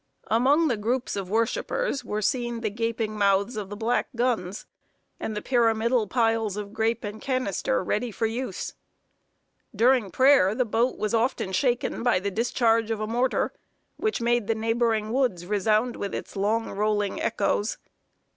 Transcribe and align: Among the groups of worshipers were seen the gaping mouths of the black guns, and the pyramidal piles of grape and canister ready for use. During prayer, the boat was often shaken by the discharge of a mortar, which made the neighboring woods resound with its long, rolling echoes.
Among 0.31 0.67
the 0.67 0.77
groups 0.77 1.15
of 1.15 1.29
worshipers 1.29 2.03
were 2.03 2.23
seen 2.23 2.61
the 2.61 2.71
gaping 2.71 3.15
mouths 3.15 3.55
of 3.55 3.69
the 3.69 3.75
black 3.75 4.07
guns, 4.15 4.65
and 5.19 5.37
the 5.37 5.43
pyramidal 5.43 6.07
piles 6.07 6.57
of 6.57 6.73
grape 6.73 7.03
and 7.03 7.21
canister 7.21 7.83
ready 7.83 8.09
for 8.09 8.25
use. 8.25 8.73
During 9.75 10.09
prayer, 10.09 10.55
the 10.55 10.65
boat 10.65 10.97
was 10.97 11.13
often 11.13 11.51
shaken 11.51 12.01
by 12.01 12.19
the 12.19 12.31
discharge 12.31 12.89
of 12.89 12.99
a 12.99 13.05
mortar, 13.05 13.53
which 13.97 14.21
made 14.21 14.47
the 14.47 14.55
neighboring 14.55 15.11
woods 15.11 15.45
resound 15.45 15.95
with 15.95 16.15
its 16.15 16.35
long, 16.35 16.71
rolling 16.71 17.21
echoes. 17.21 17.77